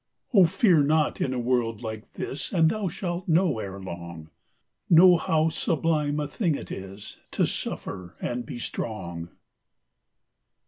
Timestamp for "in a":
1.21-1.37